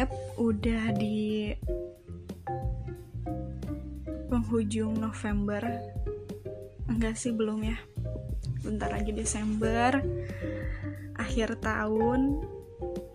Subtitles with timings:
[0.00, 1.52] Yap, udah di
[4.32, 5.60] penghujung November.
[6.88, 7.76] Enggak sih belum ya.
[8.64, 10.00] Bentar lagi Desember.
[11.20, 12.40] Akhir tahun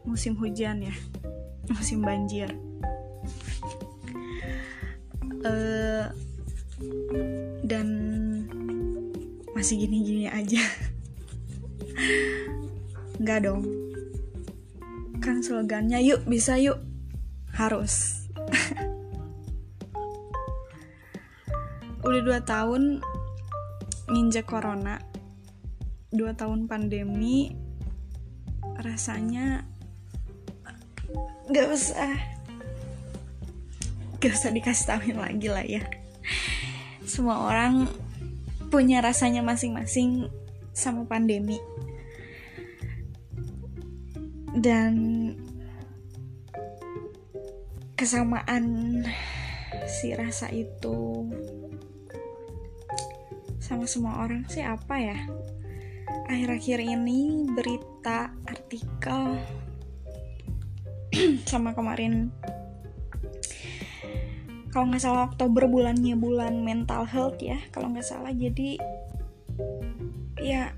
[0.05, 0.93] musim hujan ya.
[1.73, 2.53] Musim banjir.
[5.41, 6.05] Uh,
[7.65, 7.87] dan
[9.57, 10.61] masih gini-gini aja.
[13.17, 13.84] Enggak dong
[15.25, 15.97] kan slogannya.
[16.05, 16.77] Yuk bisa yuk.
[17.57, 18.25] Harus.
[22.05, 23.01] Udah dua tahun
[24.05, 25.01] nginjek corona.
[26.13, 27.57] Dua tahun pandemi
[28.77, 29.65] rasanya
[31.49, 32.13] gak usah.
[34.21, 35.81] Gak usah dikasih tahuin lagi lah ya.
[37.01, 37.89] Semua orang
[38.69, 40.29] punya rasanya masing-masing
[40.75, 41.57] sama pandemi
[44.55, 44.93] dan
[47.99, 49.03] kesamaan
[49.87, 51.27] si rasa itu
[53.59, 55.17] sama semua orang sih apa ya?
[56.29, 59.41] Akhir-akhir ini berita artikel
[61.49, 62.29] sama kemarin.
[64.69, 68.29] Kalau nggak salah Oktober bulannya bulan mental health ya kalau nggak salah.
[68.29, 68.77] Jadi
[70.37, 70.75] ya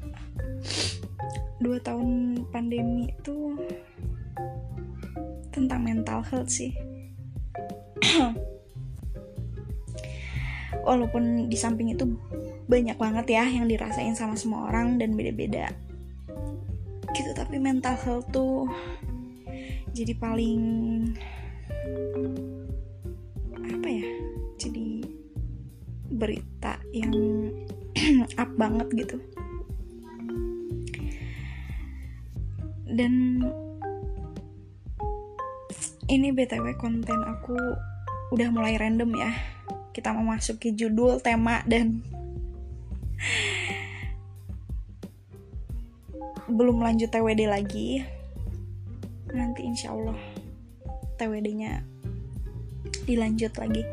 [1.57, 3.57] dua tahun pandemi itu
[5.49, 6.73] tentang mental health sih.
[10.87, 12.05] Walaupun di samping itu
[12.69, 15.73] banyak banget ya yang dirasain sama semua orang dan beda-beda.
[17.11, 18.69] Gitu tapi mental health tuh
[19.97, 20.61] jadi paling
[23.65, 24.05] apa ya?
[24.61, 25.01] Jadi
[26.13, 27.13] berita yang
[28.41, 29.17] up banget gitu
[32.97, 33.45] dan
[36.09, 37.55] ini btw konten aku
[38.33, 39.31] udah mulai random ya.
[39.93, 42.01] Kita mau masuk ke judul tema dan
[46.47, 48.01] belum lanjut TWD lagi.
[49.31, 50.17] Nanti insya Allah
[51.19, 51.83] TWD nya
[53.03, 53.83] dilanjut lagi.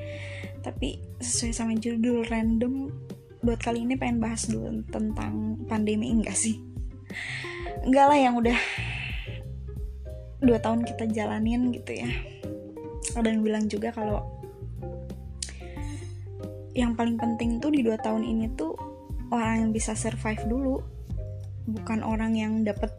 [0.63, 2.89] Tapi sesuai sama judul random
[3.45, 6.57] buat kali ini pengen bahas dulu tentang pandemi enggak sih?
[7.85, 8.57] Enggak lah yang udah
[10.45, 12.11] dua tahun kita jalanin gitu ya.
[13.17, 14.23] Ada yang bilang juga kalau
[16.75, 18.75] yang paling penting tuh di dua tahun ini tuh
[19.31, 20.83] orang yang bisa survive dulu
[21.65, 22.91] bukan orang yang dapat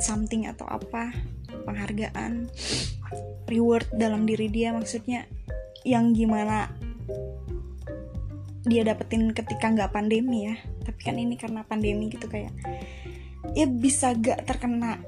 [0.00, 1.14] something atau apa
[1.62, 2.50] penghargaan
[3.46, 4.72] reward dalam diri dia.
[4.74, 5.28] Maksudnya
[5.86, 6.72] yang gimana
[8.62, 10.56] dia dapetin ketika nggak pandemi ya.
[10.82, 12.50] Tapi kan ini karena pandemi gitu kayak
[13.52, 15.02] ya bisa gak terkena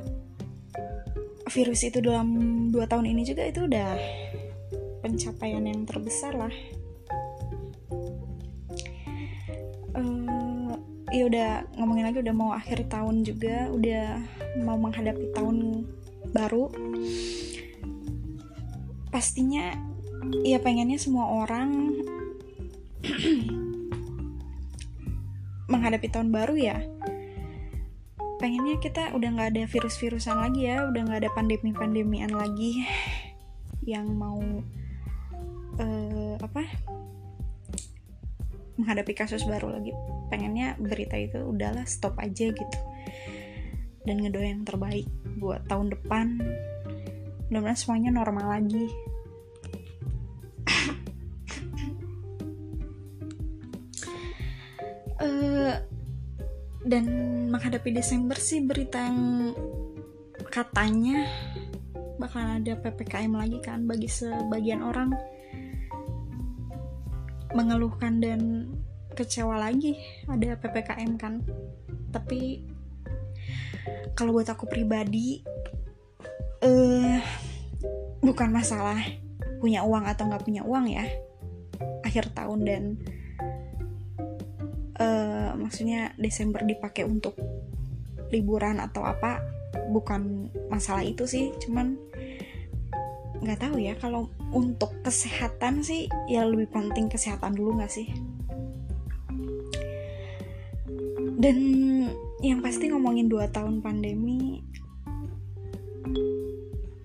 [1.53, 2.29] virus itu dalam
[2.73, 3.97] dua tahun ini juga itu udah
[5.05, 6.55] pencapaian yang terbesar lah.
[9.95, 10.75] Uh,
[11.13, 14.19] ya udah ngomongin lagi udah mau akhir tahun juga udah
[14.65, 15.85] mau menghadapi tahun
[16.33, 16.73] baru.
[19.13, 19.77] Pastinya
[20.43, 22.01] ya pengennya semua orang
[25.73, 26.94] menghadapi tahun baru ya
[28.45, 32.85] pengennya kita udah nggak ada virus-virusan lagi ya udah nggak ada pandemi-pandemian lagi
[33.89, 34.37] yang mau
[35.81, 36.61] uh, apa
[38.77, 39.97] menghadapi kasus baru lagi.
[40.29, 42.79] Pengennya berita itu udahlah stop aja gitu.
[44.05, 45.09] Dan ngedoain yang terbaik
[45.41, 46.37] buat tahun depan.
[47.49, 48.93] Mudah-mudahan semuanya normal lagi
[56.95, 57.11] dan
[57.51, 59.51] menghadapi Desember sih berita yang
[60.47, 61.27] katanya
[62.23, 65.11] bakalan ada PPKM lagi kan bagi sebagian orang.
[67.51, 68.71] Mengeluhkan dan
[69.19, 69.99] kecewa lagi
[70.31, 71.43] ada PPKM kan.
[72.15, 72.63] Tapi
[74.15, 75.43] kalau buat aku pribadi
[76.63, 77.19] eh
[78.23, 79.03] bukan masalah
[79.59, 81.05] punya uang atau nggak punya uang ya
[82.07, 82.83] akhir tahun dan
[85.65, 87.33] maksudnya Desember dipakai untuk
[88.29, 89.41] liburan atau apa
[89.89, 91.97] bukan masalah itu sih cuman
[93.45, 98.09] nggak tahu ya kalau untuk kesehatan sih ya lebih penting kesehatan dulu nggak sih?
[101.35, 101.59] Dan
[102.41, 104.65] yang pasti ngomongin dua tahun pandemi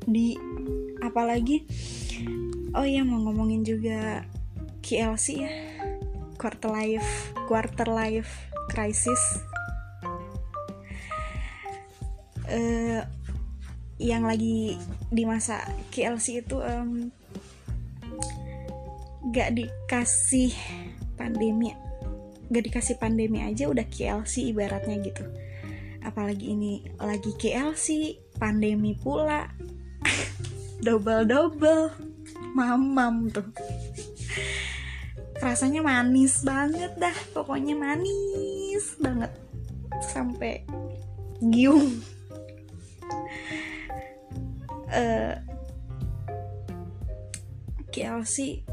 [0.10, 0.40] di
[1.04, 1.68] apalagi
[2.74, 4.24] oh iya mau ngomongin juga
[4.80, 5.52] KLC ya
[6.40, 9.42] quarter life quarter life crisis
[12.48, 13.02] uh,
[14.00, 14.80] yang lagi
[15.12, 17.12] di masa KLC itu um,
[19.36, 20.56] gak dikasih
[21.20, 21.76] pandemi
[22.50, 25.22] gak dikasih pandemi aja udah KLC ibaratnya gitu.
[26.02, 29.46] Apalagi ini lagi KLC pandemi pula.
[30.86, 31.94] Double double
[32.58, 33.46] mamam tuh.
[35.40, 38.59] Rasanya manis banget dah pokoknya manis
[39.00, 39.32] banget.
[40.00, 40.64] Sampai
[41.44, 42.00] giung.
[44.90, 45.36] Uh, eh,
[47.94, 48.66] KLC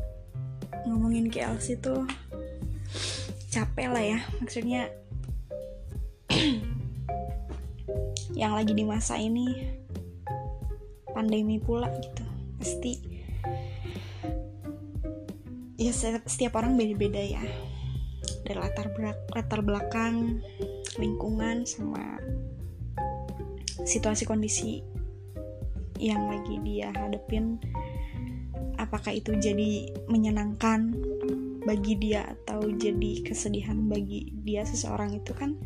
[0.88, 2.06] ngomongin KLC tuh
[3.52, 4.18] capek lah ya.
[4.40, 4.88] Maksudnya
[8.40, 9.76] yang lagi di masa ini
[11.12, 12.24] pandemi pula gitu.
[12.56, 13.16] Pasti
[15.76, 15.92] ya
[16.24, 17.44] setiap orang beda-beda ya
[18.46, 20.38] dari latar belak latar belakang
[21.02, 22.22] lingkungan sama
[23.82, 24.80] situasi kondisi
[25.98, 27.58] yang lagi dia hadepin.
[28.76, 30.94] Apakah itu jadi menyenangkan
[31.66, 35.58] bagi dia atau jadi kesedihan bagi dia seseorang itu kan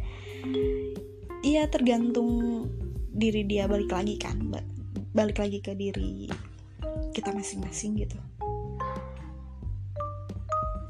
[1.45, 2.65] iya tergantung
[3.13, 4.41] diri dia balik lagi kan
[5.13, 6.31] balik lagi ke diri
[7.11, 8.17] kita masing-masing gitu.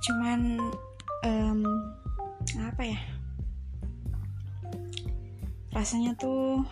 [0.05, 0.61] Cuman
[1.25, 1.61] um,
[2.61, 3.01] apa ya?
[5.71, 6.67] Rasanya tuh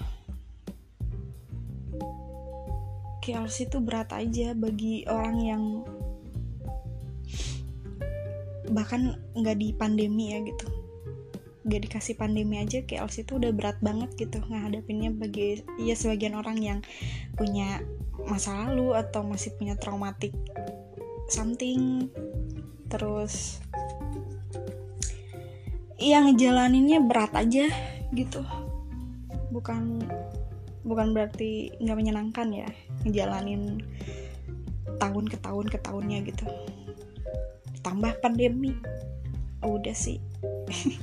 [3.29, 5.63] KLC itu berat aja bagi orang yang
[8.73, 10.67] bahkan nggak di pandemi ya gitu.
[11.69, 16.57] Nggak dikasih pandemi aja KLC itu udah berat banget gitu ngadepinnya bagi ya sebagian orang
[16.57, 16.79] yang
[17.37, 17.85] punya
[18.25, 20.33] masa lalu atau masih punya traumatik
[21.29, 22.09] something.
[22.89, 23.61] Terus
[25.99, 27.67] yang ngejalaninnya berat aja
[28.15, 28.41] gitu.
[29.51, 30.07] Bukan
[30.87, 32.69] bukan berarti nggak menyenangkan ya
[33.03, 33.83] ngejalanin
[35.03, 36.47] tahun ke tahun ke tahunnya gitu.
[37.83, 38.75] Tambah pandemi.
[39.63, 40.23] Udah sih.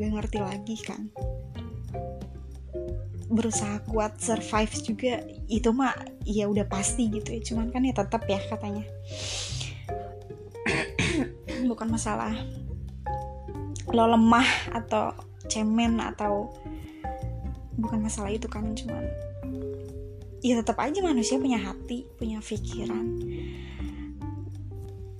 [0.00, 1.12] Gak ngerti lagi kan.
[3.28, 5.14] Berusaha kuat survive juga
[5.48, 5.92] itu mah
[6.24, 7.40] ya udah pasti gitu ya.
[7.44, 8.84] Cuman kan ya tetap ya katanya.
[11.68, 12.32] Bukan masalah
[13.92, 15.12] lo lemah atau
[15.46, 16.48] cemen atau
[17.76, 19.04] bukan masalah itu kan cuman
[20.42, 23.06] ya tetap aja manusia punya hati punya pikiran.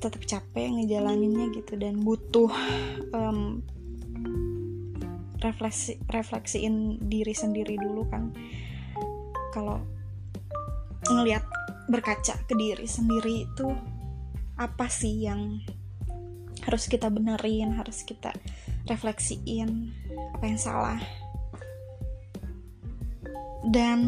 [0.02, 2.50] Tetap capek ngejalaninnya gitu dan butuh
[3.14, 3.62] um,
[5.38, 8.34] refleksi refleksiin diri sendiri dulu kan.
[9.54, 9.78] Kalau
[11.06, 11.46] ngelihat
[11.86, 13.68] berkaca ke diri sendiri itu
[14.58, 15.62] apa sih yang
[16.62, 18.31] harus kita benerin harus kita
[18.87, 19.91] refleksiin
[20.38, 21.00] apa yang salah.
[23.62, 24.00] Dan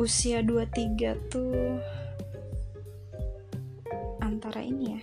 [0.00, 1.76] usia 23 tuh
[4.24, 5.00] antara ini ya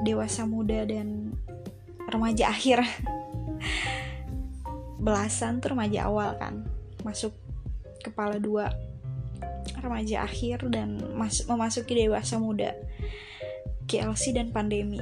[0.00, 1.36] dewasa muda dan
[2.08, 2.80] remaja akhir
[5.00, 6.68] belasan tuh remaja awal kan.
[7.02, 7.32] Masuk
[8.04, 8.72] kepala dua
[9.80, 12.76] remaja akhir dan mas memasuki dewasa muda
[13.88, 15.00] KLC dan pandemi.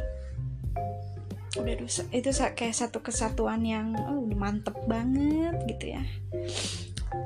[1.59, 1.75] Udah
[2.15, 6.03] itu kayak satu kesatuan yang oh, udah mantep banget gitu ya.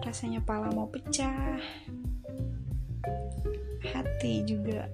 [0.03, 1.61] Rasanya pala mau pecah.
[3.83, 4.89] Hati juga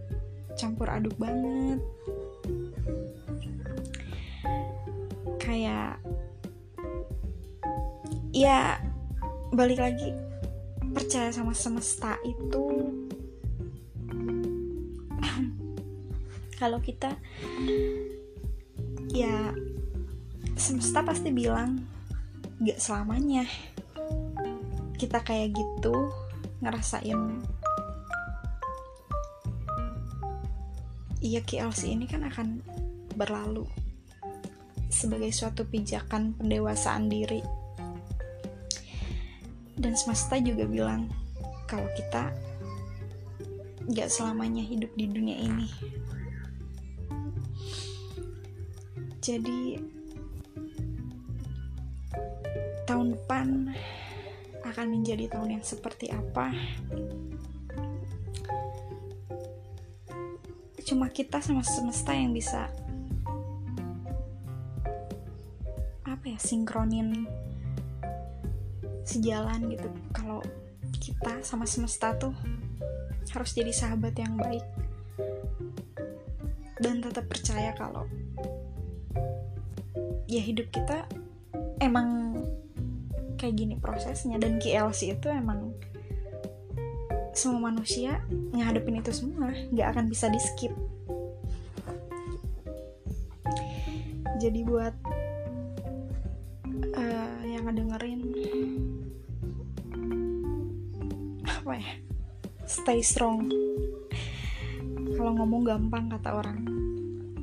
[0.59, 1.81] campur aduk banget.
[5.39, 6.03] Kayak
[8.39, 8.79] ya
[9.51, 10.15] balik lagi.
[10.95, 12.65] Percaya sama semesta itu.
[16.63, 17.19] Kalau kita
[19.11, 19.51] ya
[20.55, 21.83] semesta pasti bilang
[22.63, 23.43] gak selamanya.
[24.95, 25.95] Kita kayak gitu
[26.59, 27.39] ngerasain
[31.19, 32.63] iya KLC ini kan akan
[33.19, 33.67] berlalu
[34.89, 37.43] sebagai suatu pijakan pendewasaan diri
[39.79, 41.07] dan semesta juga bilang
[41.71, 42.35] kalau kita
[43.95, 45.69] gak selamanya hidup di dunia ini.
[49.23, 49.79] Jadi
[52.89, 53.47] tahun depan
[54.65, 56.53] akan menjadi tahun yang seperti apa?
[60.89, 62.73] Cuma kita sama semesta yang bisa
[66.09, 67.29] apa ya sinkronin
[69.09, 69.89] sejalan gitu.
[70.13, 70.45] Kalau
[71.01, 72.37] kita sama semesta tuh
[73.33, 74.65] harus jadi sahabat yang baik.
[76.79, 78.05] Dan tetap percaya kalau
[80.29, 81.09] ya hidup kita
[81.81, 82.37] emang
[83.41, 84.37] kayak gini prosesnya.
[84.37, 85.73] Dan KLC itu emang
[87.33, 88.21] semua manusia
[88.53, 89.57] ngadepin itu semua.
[89.73, 90.75] Nggak akan bisa di skip.
[94.39, 94.95] Jadi buat
[101.69, 101.93] apa ya?
[102.65, 103.53] Stay strong.
[105.13, 106.65] Kalau ngomong gampang kata orang.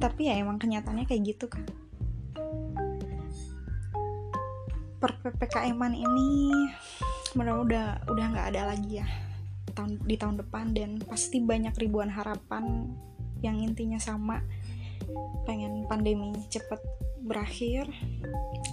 [0.01, 1.61] Tapi ya emang kenyataannya kayak gitu kan
[4.97, 6.49] per ppkm ini
[7.37, 9.07] mudah udah udah nggak ada lagi ya
[9.77, 10.73] tahun di tahun depan.
[10.73, 12.89] Dan pasti banyak ribuan harapan
[13.45, 14.41] yang intinya sama.
[15.45, 16.81] Pengen pandemi cepet
[17.21, 17.85] berakhir.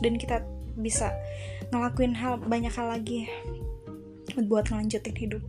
[0.01, 0.41] Dan kita
[0.81, 1.13] bisa
[1.69, 3.29] ngelakuin hal banyak hal lagi
[4.49, 5.43] buat ngelanjutin hidup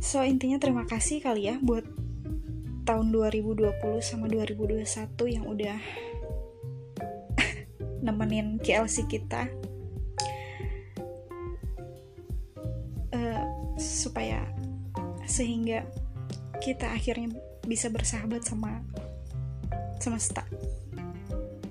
[0.00, 1.84] so intinya terima kasih kali ya buat
[2.84, 3.72] tahun 2020
[4.04, 4.84] sama 2021
[5.24, 5.78] yang udah
[8.04, 9.48] nemenin KLC kita
[13.16, 13.44] uh,
[13.80, 14.44] supaya
[15.24, 15.88] sehingga
[16.60, 17.32] kita akhirnya
[17.64, 18.84] bisa bersahabat sama
[20.00, 20.44] semesta.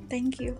[0.09, 0.57] Thank you.